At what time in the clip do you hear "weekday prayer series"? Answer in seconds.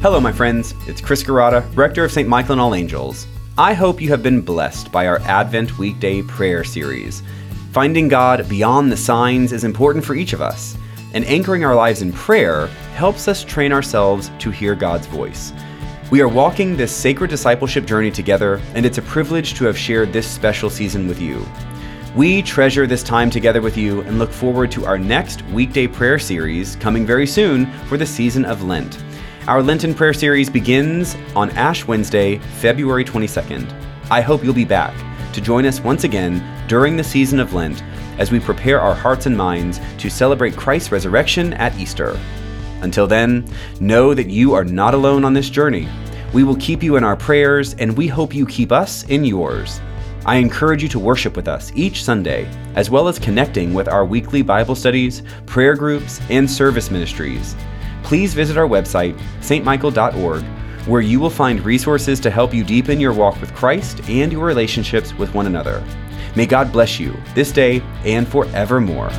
5.76-7.24, 25.46-26.76